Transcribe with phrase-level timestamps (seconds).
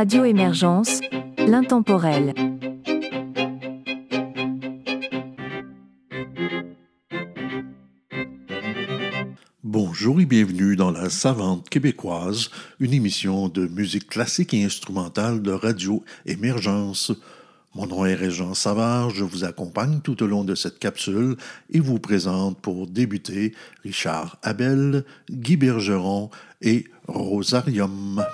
[0.00, 1.00] Radio Émergence,
[1.38, 2.32] l'intemporel.
[9.64, 15.50] Bonjour et bienvenue dans la Savante québécoise, une émission de musique classique et instrumentale de
[15.50, 17.10] Radio Émergence.
[17.74, 21.34] Mon nom est Régent Savard, je vous accompagne tout au long de cette capsule
[21.70, 23.52] et vous présente pour débuter
[23.82, 26.30] Richard Abel, Guy Bergeron
[26.62, 28.24] et Rosarium.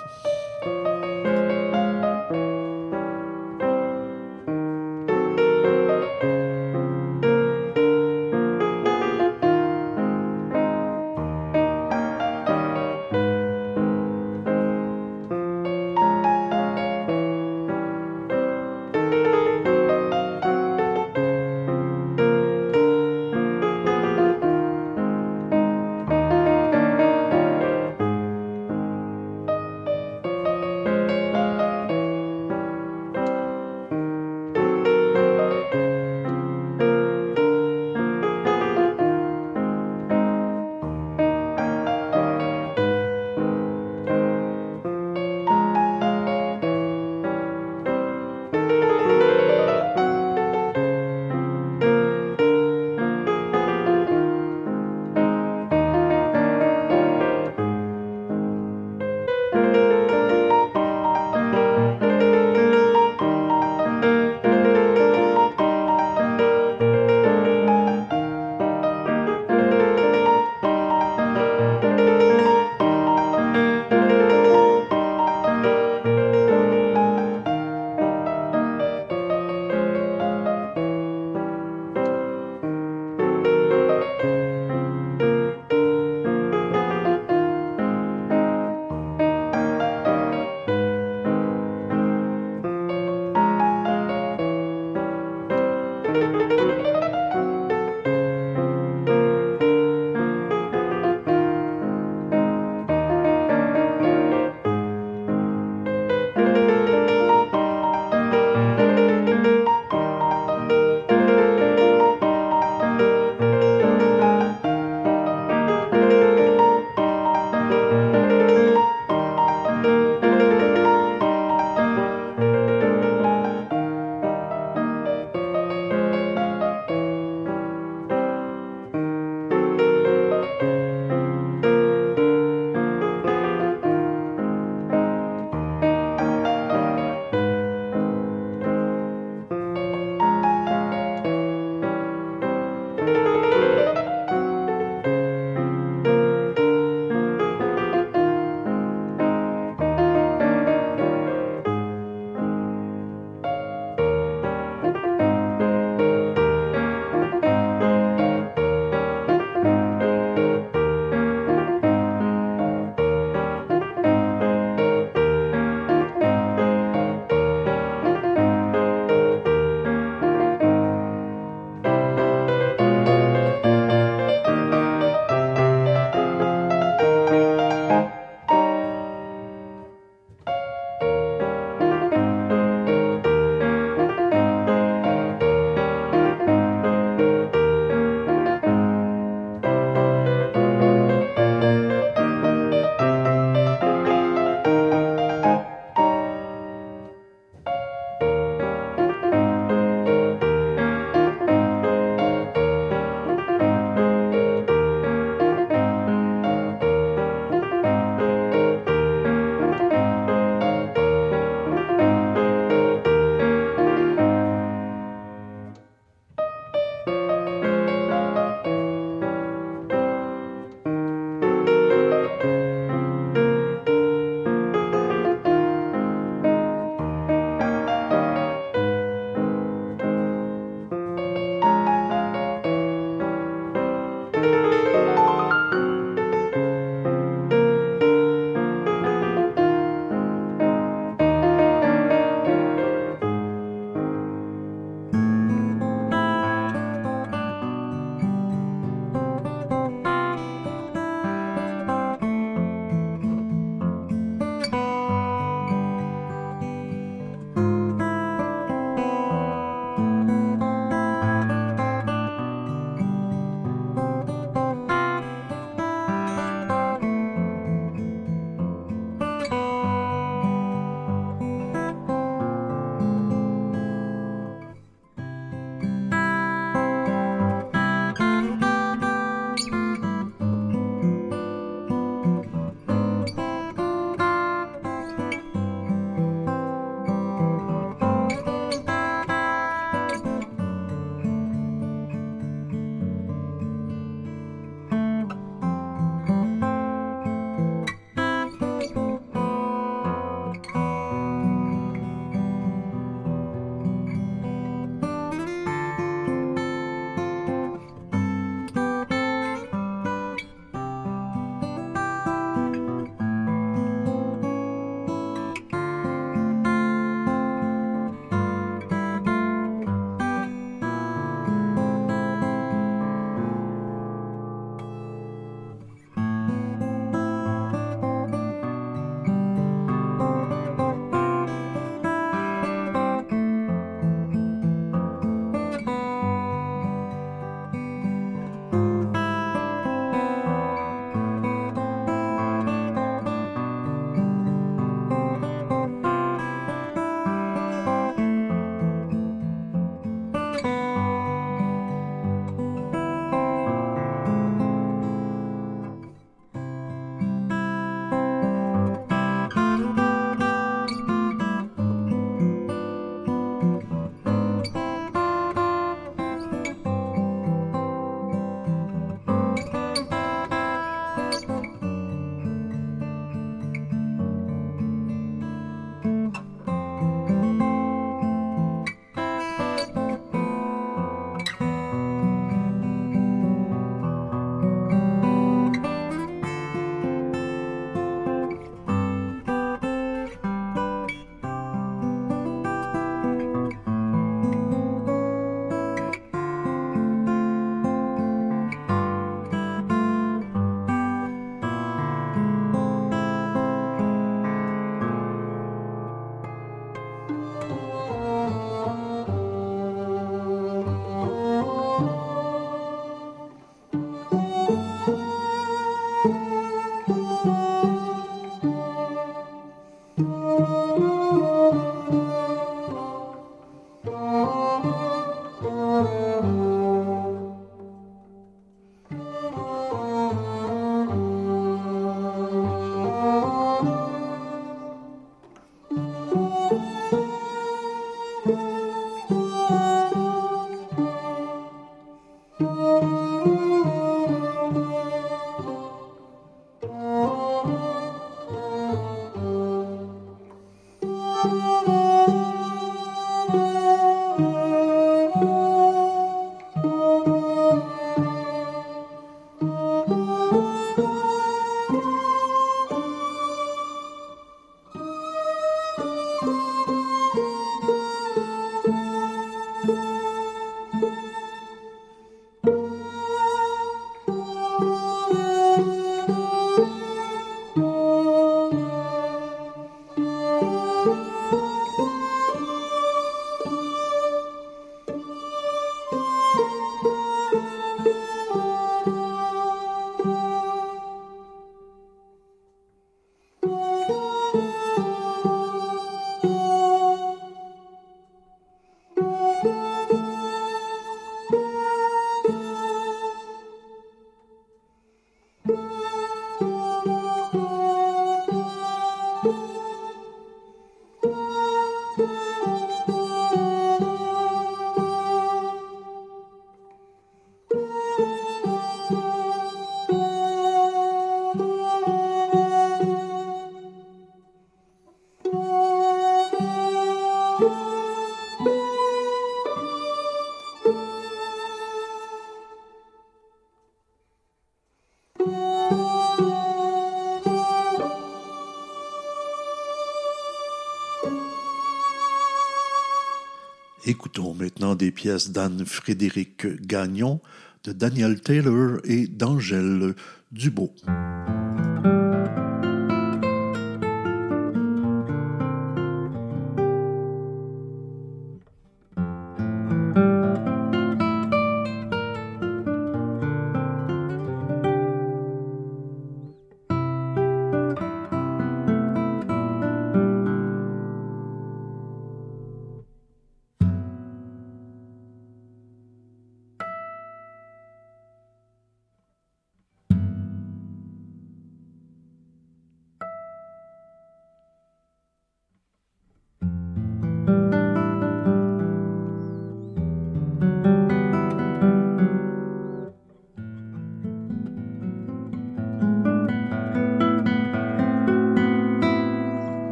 [545.15, 547.41] Pièces d'Anne-Frédéric Gagnon,
[547.83, 550.13] de Daniel Taylor et d'Angèle
[550.51, 550.93] Dubo.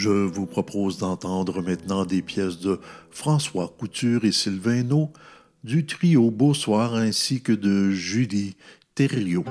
[0.00, 4.82] Je vous propose d'entendre maintenant des pièces de François Couture et Sylvain
[5.62, 8.56] du trio Beau Soir ainsi que de Julie
[8.94, 9.44] Thériault.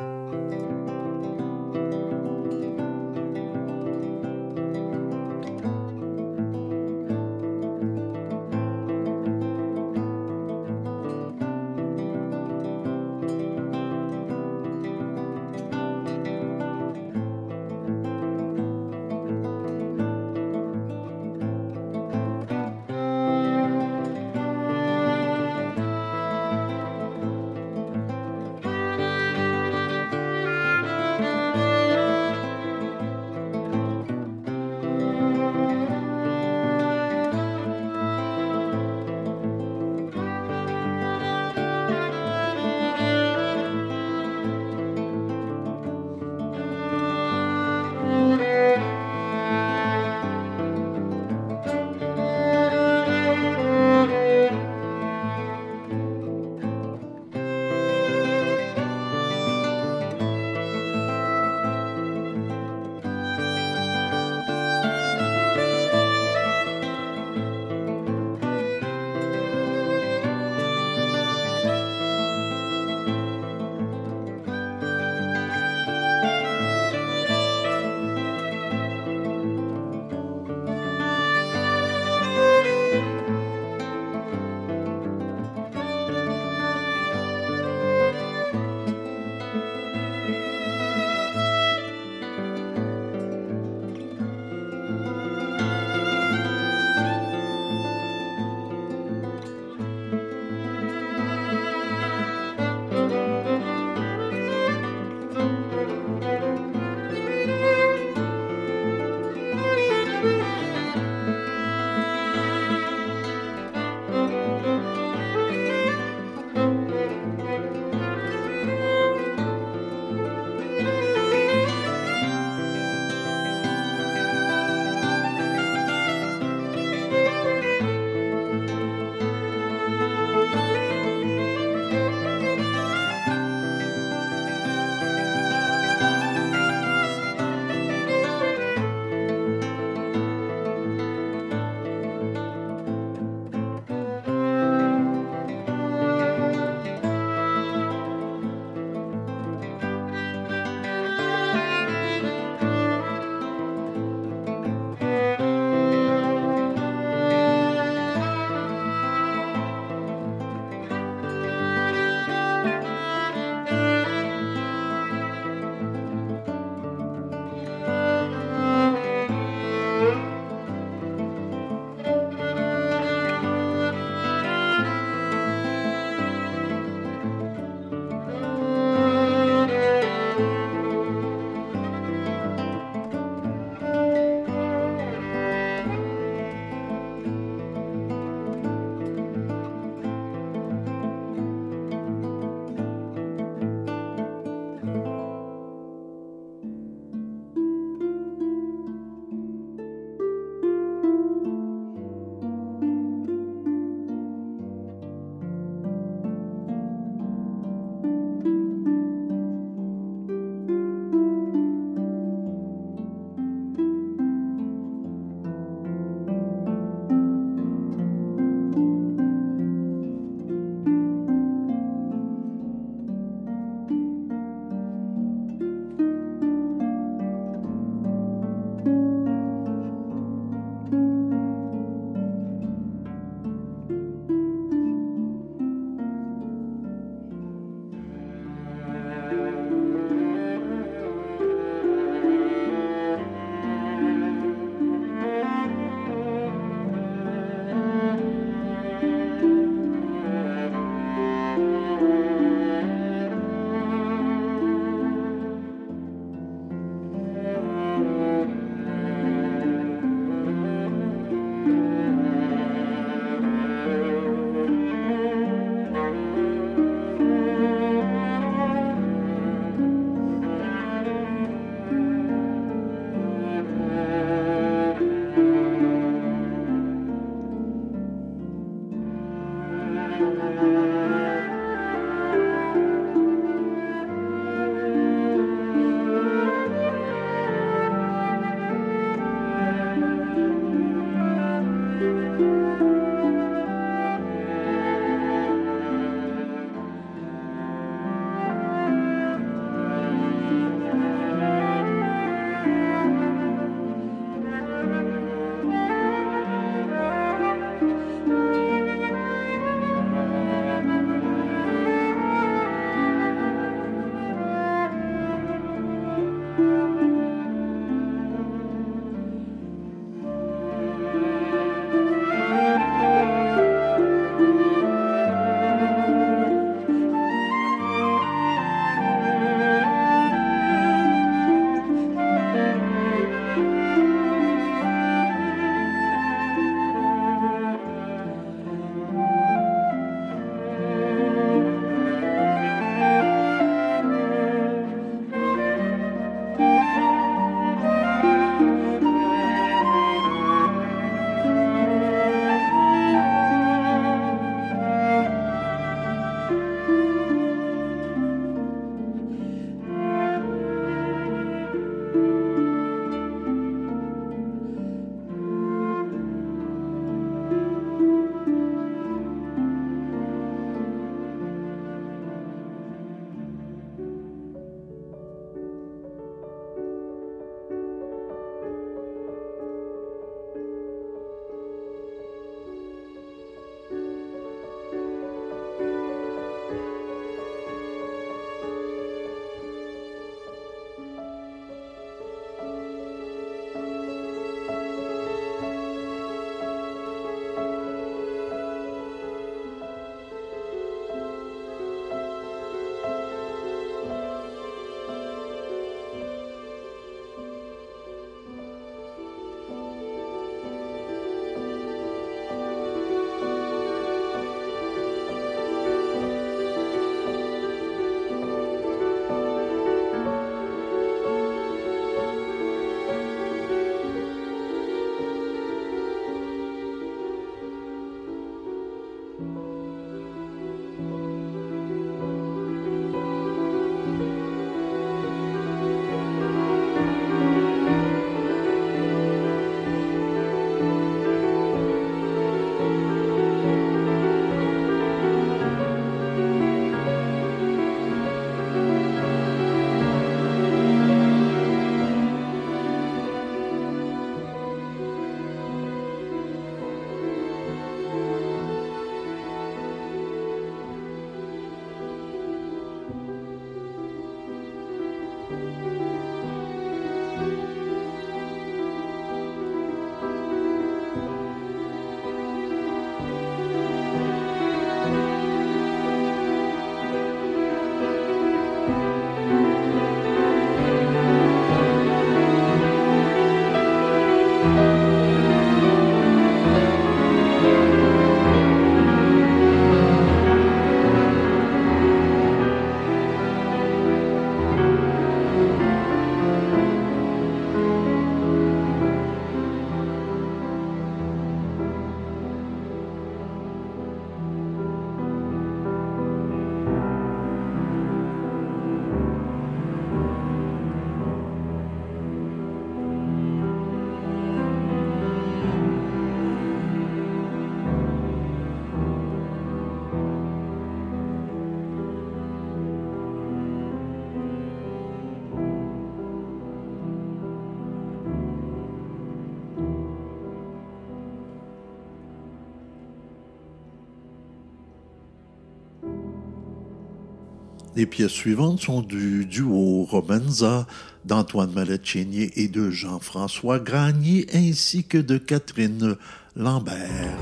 [538.00, 540.88] Les pièces suivantes sont du duo Romanza
[541.26, 546.16] d'Antoine Mallet-Chénier et de Jean-François Granier ainsi que de Catherine
[546.56, 547.38] Lambert.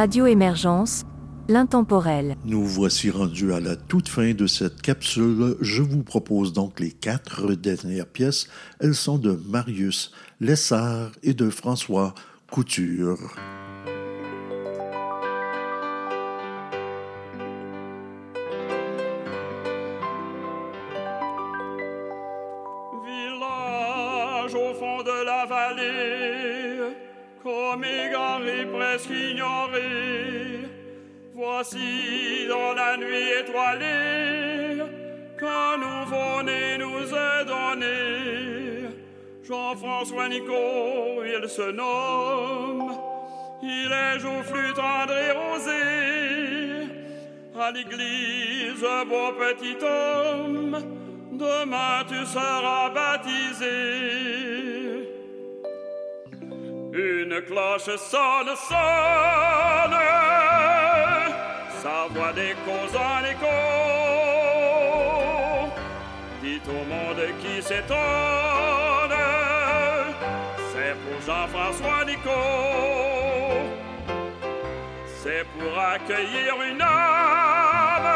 [0.00, 1.04] Radio Émergence,
[1.46, 2.34] l'intemporel.
[2.46, 5.58] Nous voici rendus à la toute fin de cette capsule.
[5.60, 8.48] Je vous propose donc les quatre dernières pièces.
[8.80, 12.14] Elles sont de Marius Lessard et de François
[12.50, 13.18] Couture.
[31.62, 34.82] Voici dans la nuit étoilée
[35.38, 38.88] qu'un nouveau-né nous est donné.
[39.42, 42.94] Jean-François Nico, il se nomme.
[43.62, 45.82] Il est joufflu, tendre et rosé.
[47.60, 50.78] À l'église, beau petit homme,
[51.32, 53.76] demain tu seras baptisé.
[56.94, 59.98] Une cloche sonne, sonne,
[62.00, 63.56] sa voix d'écho en écho.
[66.42, 69.18] Dit au monde qui s'étonne,
[70.72, 72.40] c'est pour Jean-François Nico.
[75.22, 78.08] C'est pour accueillir une âme,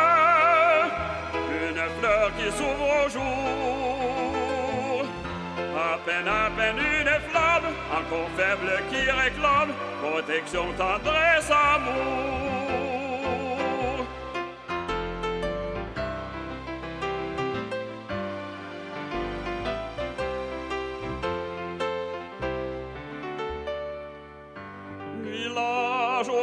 [1.34, 5.04] une fleur qui s'ouvre au jour.
[5.76, 7.68] À peine, à peine une flamme,
[7.98, 12.83] encore faible qui réclame protection, tendresse, amour.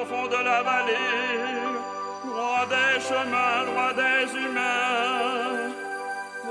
[0.06, 1.62] Fond de la vallée,
[2.26, 5.72] loin des chemins, loin des humains.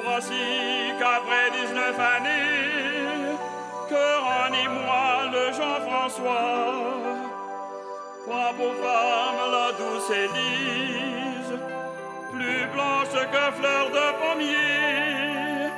[0.05, 3.37] Voici qu'après 19 années,
[3.89, 6.71] que ranime-moi le Jean-François.
[8.27, 11.53] Prends pour femme la douce Élise,
[12.33, 15.71] plus blanche que fleur de pommier.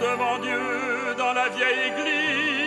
[0.00, 2.65] Devant Dieu dans la vieille église,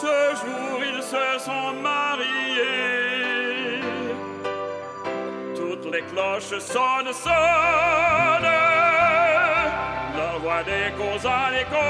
[0.00, 3.80] ce jour ils se sont mariés.
[5.54, 8.54] Toutes les cloches sonnent, sonnent,
[10.16, 11.88] leur voix d'écho en écho,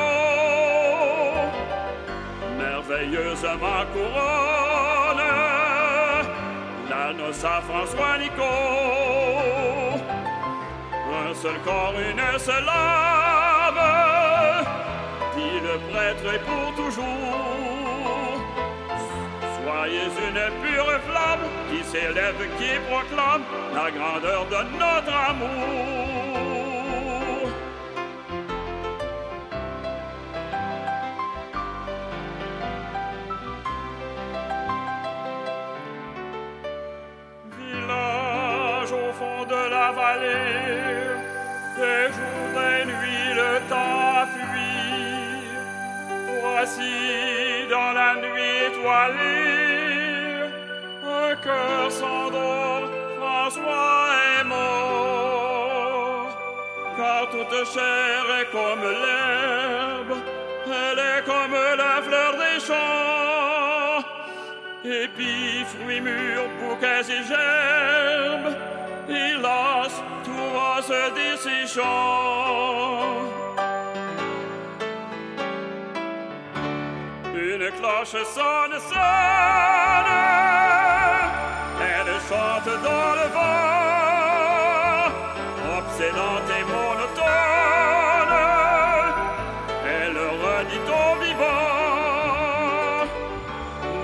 [2.58, 5.28] merveilleusement couronne,
[6.90, 8.52] la noce à François Nico.
[11.28, 13.84] Un seul corps, une seule âme,
[15.36, 17.49] dit le prêtre et pour toujours.
[19.80, 25.48] Soyez une pure flamme qui s'élève, qui proclame la grandeur de notre amour.
[37.58, 41.16] Village au fond de la vallée,
[41.78, 44.39] des jours et nuits le temps.
[46.62, 50.44] Voici dans la nuit étoilée,
[51.02, 52.86] un cœur s'endort,
[53.18, 56.36] François est mort.
[56.98, 60.18] Car toute chair est comme l'herbe,
[60.66, 64.04] elle est comme la fleur des champs.
[64.84, 68.54] Épis, fruits mûrs, bouquets et gerbes,
[69.08, 69.94] hélas,
[70.24, 73.39] tout va se desséchant.
[77.60, 80.10] Une cloche sonne, sonne,
[81.78, 85.10] elle chante dans le vent,
[85.76, 88.36] obsédante et monotone,
[89.84, 91.84] elle redit au vivant.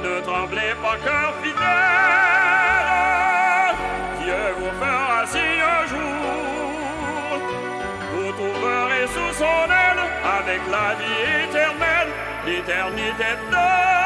[0.04, 1.64] Ne tremblez pas, cœur fidèle,
[4.22, 7.40] Dieu vous fera signe un jour.
[8.12, 10.02] Vous trouverez sous son aile,
[10.38, 11.86] avec la vie éternelle,
[12.47, 14.05] l'éternité